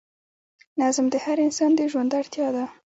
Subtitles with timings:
[0.79, 2.65] نظم د هر انسان د ژوند اړتیا ده.